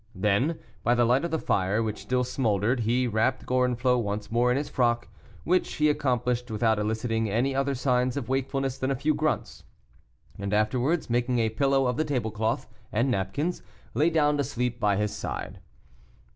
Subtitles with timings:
[0.15, 4.49] Then, by the light of the fire which still smouldered, he wrapped Gorenflot once more
[4.49, 5.07] in his frock,
[5.43, 9.63] which he accomplished without eliciting any other signs of wakefulness than a few grunts,
[10.39, 13.61] and afterwards making a pillow of the table cloth and napkins,
[13.93, 15.59] lay down to sleep by his side.